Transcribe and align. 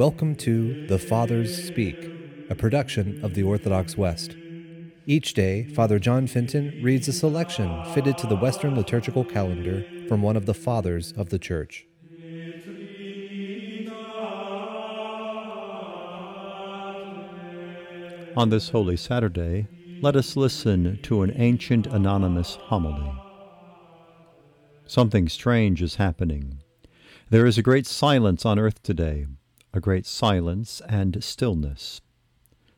Welcome 0.00 0.34
to 0.36 0.86
The 0.86 0.98
Fathers 0.98 1.62
Speak, 1.62 2.10
a 2.48 2.54
production 2.54 3.22
of 3.22 3.34
the 3.34 3.42
Orthodox 3.42 3.98
West. 3.98 4.34
Each 5.04 5.34
day, 5.34 5.64
Father 5.64 5.98
John 5.98 6.26
Fenton 6.26 6.80
reads 6.82 7.06
a 7.06 7.12
selection 7.12 7.84
fitted 7.92 8.16
to 8.16 8.26
the 8.26 8.36
Western 8.36 8.74
liturgical 8.74 9.26
calendar 9.26 9.84
from 10.08 10.22
one 10.22 10.38
of 10.38 10.46
the 10.46 10.54
Fathers 10.54 11.12
of 11.18 11.28
the 11.28 11.38
Church. 11.38 11.86
On 18.38 18.48
this 18.48 18.70
Holy 18.70 18.96
Saturday, 18.96 19.66
let 20.00 20.16
us 20.16 20.34
listen 20.34 20.98
to 21.02 21.20
an 21.20 21.34
ancient 21.36 21.86
anonymous 21.86 22.54
homily. 22.54 23.12
Something 24.86 25.28
strange 25.28 25.82
is 25.82 25.96
happening. 25.96 26.62
There 27.28 27.44
is 27.44 27.58
a 27.58 27.62
great 27.62 27.86
silence 27.86 28.46
on 28.46 28.58
earth 28.58 28.82
today, 28.82 29.26
a 29.72 29.80
great 29.80 30.06
silence 30.06 30.82
and 30.88 31.22
stillness. 31.22 32.00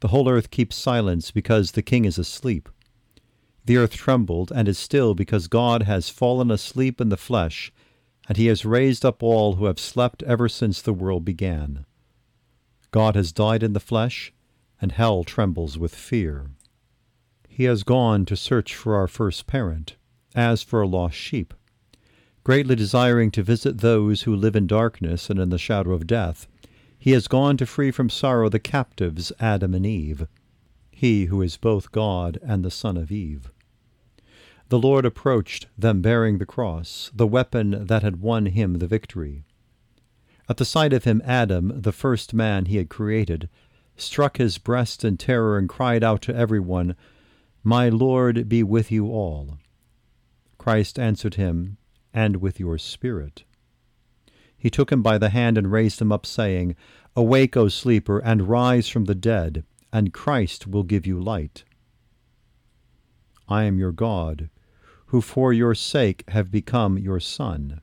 The 0.00 0.08
whole 0.08 0.28
earth 0.28 0.50
keeps 0.50 0.76
silence 0.76 1.30
because 1.30 1.72
the 1.72 1.82
king 1.82 2.04
is 2.04 2.18
asleep. 2.18 2.68
The 3.64 3.76
earth 3.78 3.92
trembled 3.92 4.52
and 4.54 4.68
is 4.68 4.78
still 4.78 5.14
because 5.14 5.48
God 5.48 5.82
has 5.82 6.08
fallen 6.08 6.50
asleep 6.50 7.00
in 7.00 7.08
the 7.08 7.16
flesh, 7.16 7.72
and 8.28 8.36
he 8.36 8.46
has 8.46 8.64
raised 8.64 9.04
up 9.04 9.22
all 9.22 9.54
who 9.54 9.64
have 9.64 9.80
slept 9.80 10.22
ever 10.22 10.48
since 10.48 10.80
the 10.80 10.92
world 10.92 11.24
began. 11.24 11.84
God 12.90 13.16
has 13.16 13.32
died 13.32 13.62
in 13.62 13.72
the 13.72 13.80
flesh, 13.80 14.32
and 14.80 14.92
hell 14.92 15.24
trembles 15.24 15.78
with 15.78 15.94
fear. 15.94 16.50
He 17.48 17.64
has 17.64 17.82
gone 17.82 18.24
to 18.26 18.36
search 18.36 18.74
for 18.74 18.94
our 18.94 19.08
first 19.08 19.46
parent, 19.46 19.96
as 20.34 20.62
for 20.62 20.82
a 20.82 20.86
lost 20.86 21.16
sheep. 21.16 21.54
Greatly 22.44 22.76
desiring 22.76 23.30
to 23.32 23.42
visit 23.42 23.78
those 23.78 24.22
who 24.22 24.36
live 24.36 24.54
in 24.54 24.66
darkness 24.66 25.28
and 25.30 25.40
in 25.40 25.48
the 25.48 25.58
shadow 25.58 25.92
of 25.92 26.06
death, 26.06 26.46
he 27.06 27.12
has 27.12 27.28
gone 27.28 27.56
to 27.56 27.64
free 27.64 27.92
from 27.92 28.10
sorrow 28.10 28.48
the 28.48 28.58
captives, 28.58 29.30
Adam 29.38 29.74
and 29.74 29.86
Eve, 29.86 30.26
he 30.90 31.26
who 31.26 31.40
is 31.40 31.56
both 31.56 31.92
God 31.92 32.36
and 32.42 32.64
the 32.64 32.70
Son 32.70 32.96
of 32.96 33.12
Eve. 33.12 33.48
The 34.70 34.80
Lord 34.80 35.06
approached, 35.06 35.68
them 35.78 36.02
bearing 36.02 36.38
the 36.38 36.44
cross, 36.44 37.12
the 37.14 37.28
weapon 37.28 37.86
that 37.86 38.02
had 38.02 38.20
won 38.20 38.46
him 38.46 38.78
the 38.78 38.88
victory. 38.88 39.44
At 40.48 40.56
the 40.56 40.64
sight 40.64 40.92
of 40.92 41.04
him, 41.04 41.22
Adam, 41.24 41.80
the 41.80 41.92
first 41.92 42.34
man 42.34 42.64
he 42.64 42.76
had 42.76 42.88
created, 42.88 43.48
struck 43.96 44.38
his 44.38 44.58
breast 44.58 45.04
in 45.04 45.16
terror 45.16 45.56
and 45.56 45.68
cried 45.68 46.02
out 46.02 46.22
to 46.22 46.34
everyone, 46.34 46.96
My 47.62 47.88
Lord 47.88 48.48
be 48.48 48.64
with 48.64 48.90
you 48.90 49.12
all. 49.12 49.58
Christ 50.58 50.98
answered 50.98 51.36
him, 51.36 51.76
And 52.12 52.38
with 52.38 52.58
your 52.58 52.78
spirit. 52.78 53.44
He 54.66 54.70
took 54.70 54.90
him 54.90 55.00
by 55.00 55.16
the 55.16 55.28
hand 55.28 55.56
and 55.56 55.70
raised 55.70 56.00
him 56.00 56.10
up, 56.10 56.26
saying, 56.26 56.74
Awake, 57.14 57.56
O 57.56 57.68
sleeper, 57.68 58.18
and 58.18 58.48
rise 58.48 58.88
from 58.88 59.04
the 59.04 59.14
dead, 59.14 59.62
and 59.92 60.12
Christ 60.12 60.66
will 60.66 60.82
give 60.82 61.06
you 61.06 61.20
light. 61.20 61.62
I 63.48 63.62
am 63.62 63.78
your 63.78 63.92
God, 63.92 64.50
who 65.06 65.20
for 65.20 65.52
your 65.52 65.76
sake 65.76 66.24
have 66.30 66.50
become 66.50 66.98
your 66.98 67.20
Son. 67.20 67.80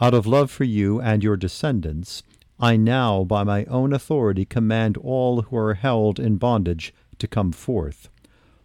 Out 0.00 0.14
of 0.14 0.26
love 0.26 0.50
for 0.50 0.64
you 0.64 1.00
and 1.00 1.22
your 1.22 1.36
descendants, 1.36 2.24
I 2.58 2.76
now 2.76 3.22
by 3.22 3.44
my 3.44 3.64
own 3.66 3.92
authority 3.92 4.44
command 4.44 4.96
all 4.96 5.42
who 5.42 5.56
are 5.56 5.74
held 5.74 6.18
in 6.18 6.38
bondage 6.38 6.92
to 7.20 7.28
come 7.28 7.52
forth, 7.52 8.08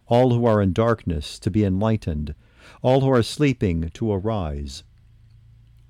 all 0.08 0.34
who 0.34 0.46
are 0.46 0.60
in 0.60 0.72
darkness 0.72 1.38
to 1.38 1.48
be 1.48 1.62
enlightened, 1.62 2.34
all 2.82 3.02
who 3.02 3.12
are 3.12 3.22
sleeping 3.22 3.88
to 3.90 4.12
arise. 4.12 4.82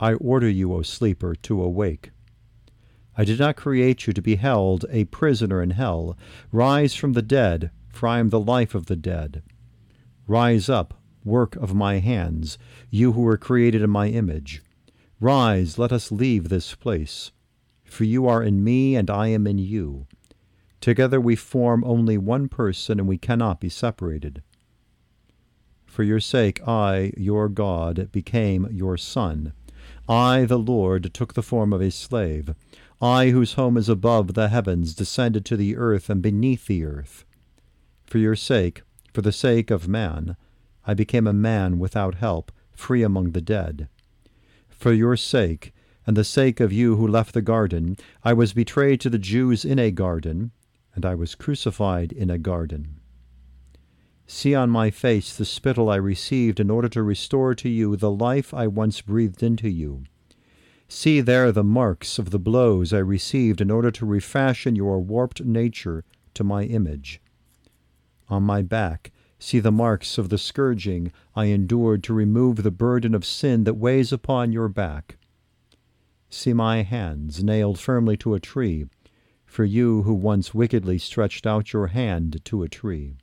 I 0.00 0.14
order 0.14 0.48
you, 0.48 0.72
O 0.72 0.82
sleeper, 0.82 1.34
to 1.34 1.62
awake. 1.62 2.10
I 3.16 3.24
did 3.24 3.38
not 3.38 3.56
create 3.56 4.06
you 4.06 4.14
to 4.14 4.22
be 4.22 4.36
held 4.36 4.86
a 4.88 5.04
prisoner 5.04 5.62
in 5.62 5.70
hell. 5.70 6.16
Rise 6.50 6.94
from 6.94 7.12
the 7.12 7.22
dead, 7.22 7.70
for 7.90 8.06
I 8.08 8.18
am 8.18 8.30
the 8.30 8.40
life 8.40 8.74
of 8.74 8.86
the 8.86 8.96
dead. 8.96 9.42
Rise 10.26 10.70
up, 10.70 10.94
work 11.22 11.54
of 11.56 11.74
my 11.74 11.98
hands, 11.98 12.56
you 12.88 13.12
who 13.12 13.20
were 13.20 13.36
created 13.36 13.82
in 13.82 13.90
my 13.90 14.08
image. 14.08 14.62
Rise, 15.20 15.76
let 15.76 15.92
us 15.92 16.10
leave 16.10 16.48
this 16.48 16.74
place. 16.74 17.30
For 17.84 18.04
you 18.04 18.26
are 18.26 18.42
in 18.42 18.64
me, 18.64 18.96
and 18.96 19.10
I 19.10 19.26
am 19.26 19.46
in 19.46 19.58
you. 19.58 20.06
Together 20.80 21.20
we 21.20 21.36
form 21.36 21.84
only 21.84 22.16
one 22.16 22.48
person, 22.48 22.98
and 22.98 23.06
we 23.06 23.18
cannot 23.18 23.60
be 23.60 23.68
separated. 23.68 24.42
For 25.84 26.04
your 26.04 26.20
sake, 26.20 26.66
I, 26.66 27.12
your 27.18 27.50
God, 27.50 28.10
became 28.12 28.66
your 28.70 28.96
Son. 28.96 29.52
I, 30.08 30.44
the 30.44 30.58
Lord, 30.58 31.12
took 31.14 31.34
the 31.34 31.42
form 31.42 31.72
of 31.72 31.80
a 31.80 31.90
slave. 31.90 32.54
I, 33.00 33.30
whose 33.30 33.54
home 33.54 33.76
is 33.76 33.88
above 33.88 34.34
the 34.34 34.48
heavens, 34.48 34.94
descended 34.94 35.44
to 35.46 35.56
the 35.56 35.76
earth 35.76 36.10
and 36.10 36.20
beneath 36.20 36.66
the 36.66 36.84
earth. 36.84 37.24
For 38.04 38.18
your 38.18 38.36
sake, 38.36 38.82
for 39.12 39.22
the 39.22 39.32
sake 39.32 39.70
of 39.70 39.88
man, 39.88 40.36
I 40.86 40.94
became 40.94 41.26
a 41.26 41.32
man 41.32 41.78
without 41.78 42.16
help, 42.16 42.52
free 42.72 43.02
among 43.02 43.32
the 43.32 43.40
dead. 43.40 43.88
For 44.68 44.92
your 44.92 45.16
sake, 45.16 45.72
and 46.06 46.16
the 46.16 46.24
sake 46.24 46.60
of 46.60 46.72
you 46.72 46.96
who 46.96 47.06
left 47.06 47.34
the 47.34 47.42
garden, 47.42 47.96
I 48.24 48.32
was 48.32 48.52
betrayed 48.52 49.00
to 49.02 49.10
the 49.10 49.18
Jews 49.18 49.64
in 49.64 49.78
a 49.78 49.90
garden, 49.90 50.52
and 50.94 51.04
I 51.04 51.14
was 51.14 51.34
crucified 51.34 52.12
in 52.12 52.30
a 52.30 52.38
garden. 52.38 52.99
See 54.32 54.54
on 54.54 54.70
my 54.70 54.92
face 54.92 55.36
the 55.36 55.44
spittle 55.44 55.90
I 55.90 55.96
received 55.96 56.60
in 56.60 56.70
order 56.70 56.88
to 56.90 57.02
restore 57.02 57.52
to 57.56 57.68
you 57.68 57.96
the 57.96 58.12
life 58.12 58.54
I 58.54 58.68
once 58.68 59.00
breathed 59.00 59.42
into 59.42 59.68
you. 59.68 60.04
See 60.86 61.20
there 61.20 61.50
the 61.50 61.64
marks 61.64 62.16
of 62.16 62.30
the 62.30 62.38
blows 62.38 62.92
I 62.92 62.98
received 62.98 63.60
in 63.60 63.72
order 63.72 63.90
to 63.90 64.06
refashion 64.06 64.76
your 64.76 65.00
warped 65.00 65.44
nature 65.44 66.04
to 66.34 66.44
my 66.44 66.62
image. 66.62 67.20
On 68.28 68.44
my 68.44 68.62
back, 68.62 69.10
see 69.40 69.58
the 69.58 69.72
marks 69.72 70.16
of 70.16 70.28
the 70.28 70.38
scourging 70.38 71.10
I 71.34 71.46
endured 71.46 72.04
to 72.04 72.14
remove 72.14 72.62
the 72.62 72.70
burden 72.70 73.16
of 73.16 73.24
sin 73.24 73.64
that 73.64 73.74
weighs 73.74 74.12
upon 74.12 74.52
your 74.52 74.68
back. 74.68 75.16
See 76.28 76.52
my 76.52 76.82
hands 76.82 77.42
nailed 77.42 77.80
firmly 77.80 78.16
to 78.18 78.34
a 78.34 78.40
tree, 78.40 78.86
for 79.44 79.64
you 79.64 80.02
who 80.02 80.14
once 80.14 80.54
wickedly 80.54 80.98
stretched 80.98 81.48
out 81.48 81.72
your 81.72 81.88
hand 81.88 82.44
to 82.44 82.62
a 82.62 82.68
tree. 82.68 83.16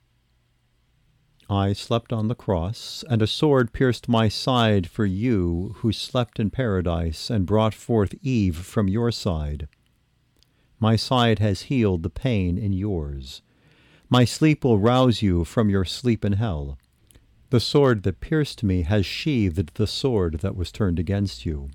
I 1.50 1.72
slept 1.72 2.12
on 2.12 2.28
the 2.28 2.35
cross, 2.35 3.06
and 3.09 3.22
a 3.22 3.28
sword 3.28 3.72
pierced 3.72 4.09
my 4.09 4.28
side 4.28 4.88
for 4.90 5.06
you 5.06 5.75
who 5.78 5.94
slept 5.94 6.40
in 6.40 6.50
paradise 6.50 7.30
and 7.30 7.46
brought 7.46 7.74
forth 7.74 8.16
Eve 8.22 8.58
from 8.58 8.90
your 8.90 9.12
side. 9.12 9.69
My 10.80 10.97
side 10.97 11.40
has 11.40 11.63
healed 11.63 12.03
the 12.03 12.09
pain 12.09 12.58
in 12.58 12.74
yours. 12.74 13.41
My 14.09 14.25
sleep 14.25 14.63
will 14.63 14.78
rouse 14.78 15.22
you 15.22 15.46
from 15.46 15.69
your 15.69 15.85
sleep 15.85 16.25
in 16.25 16.34
hell. 16.34 16.78
The 17.50 17.62
sword 17.62 18.03
that 18.03 18.19
pierced 18.19 18.62
me 18.62 18.81
has 18.81 19.06
sheathed 19.06 19.75
the 19.75 19.88
sword 19.88 20.40
that 20.40 20.56
was 20.56 20.72
turned 20.72 21.00
against 21.00 21.46
you. 21.46 21.69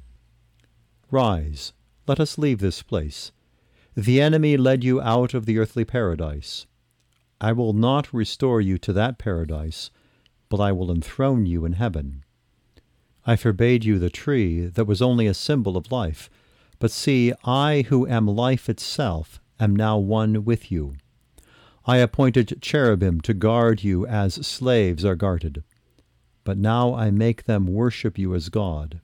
Rise, 1.10 1.72
let 2.06 2.20
us 2.20 2.36
leave 2.36 2.58
this 2.58 2.82
place. 2.82 3.32
The 3.94 4.20
enemy 4.20 4.58
led 4.58 4.84
you 4.84 5.00
out 5.00 5.32
of 5.32 5.46
the 5.46 5.58
earthly 5.58 5.84
paradise. 5.86 6.66
I 7.42 7.50
will 7.50 7.72
not 7.72 8.14
restore 8.14 8.60
you 8.60 8.78
to 8.78 8.92
that 8.92 9.18
paradise, 9.18 9.90
but 10.48 10.60
I 10.60 10.70
will 10.70 10.92
enthrone 10.92 11.44
you 11.44 11.64
in 11.64 11.72
heaven. 11.72 12.22
I 13.26 13.34
forbade 13.34 13.84
you 13.84 13.98
the 13.98 14.10
tree 14.10 14.66
that 14.66 14.86
was 14.86 15.02
only 15.02 15.26
a 15.26 15.34
symbol 15.34 15.76
of 15.76 15.90
life, 15.90 16.30
but 16.78 16.92
see, 16.92 17.32
I 17.44 17.84
who 17.88 18.06
am 18.06 18.28
life 18.28 18.68
itself 18.68 19.40
am 19.58 19.74
now 19.74 19.98
one 19.98 20.44
with 20.44 20.70
you. 20.70 20.94
I 21.84 21.96
appointed 21.96 22.62
cherubim 22.62 23.20
to 23.22 23.34
guard 23.34 23.82
you 23.82 24.06
as 24.06 24.46
slaves 24.46 25.04
are 25.04 25.16
guarded, 25.16 25.64
but 26.44 26.58
now 26.58 26.94
I 26.94 27.10
make 27.10 27.44
them 27.44 27.66
worship 27.66 28.18
you 28.18 28.36
as 28.36 28.50
God. 28.50 29.00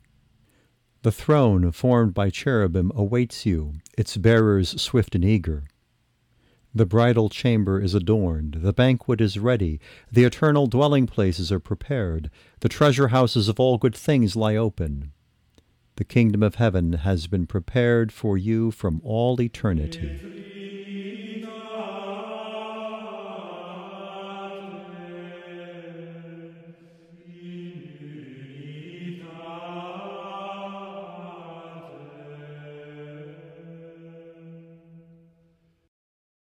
The 1.02 1.10
throne 1.10 1.72
formed 1.72 2.14
by 2.14 2.30
cherubim 2.30 2.92
awaits 2.94 3.44
you, 3.44 3.74
its 3.96 4.16
bearers 4.16 4.80
swift 4.80 5.16
and 5.16 5.24
eager. 5.24 5.64
The 6.74 6.86
bridal 6.86 7.28
chamber 7.28 7.80
is 7.80 7.94
adorned, 7.94 8.58
the 8.60 8.72
banquet 8.72 9.20
is 9.20 9.38
ready, 9.38 9.80
the 10.12 10.24
eternal 10.24 10.66
dwelling 10.66 11.06
places 11.06 11.50
are 11.50 11.58
prepared, 11.58 12.30
the 12.60 12.68
treasure 12.68 13.08
houses 13.08 13.48
of 13.48 13.58
all 13.58 13.78
good 13.78 13.96
things 13.96 14.36
lie 14.36 14.54
open. 14.54 15.12
The 15.96 16.04
kingdom 16.04 16.42
of 16.42 16.56
heaven 16.56 16.92
has 16.92 17.26
been 17.26 17.46
prepared 17.46 18.12
for 18.12 18.38
you 18.38 18.70
from 18.70 19.00
all 19.02 19.40
eternity. 19.40 20.37